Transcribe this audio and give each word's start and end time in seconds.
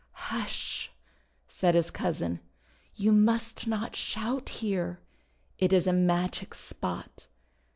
"Hush!' 0.31 0.89
said 1.47 1.75
his 1.75 1.91
cousin. 1.91 2.39
'You 2.95 3.11
must 3.11 3.67
not 3.67 3.95
shout 3.95 4.49
here! 4.49 4.99
It 5.59 5.71
is 5.71 5.85
a 5.85 5.93
magic 5.93 6.55
spot. 6.55 7.27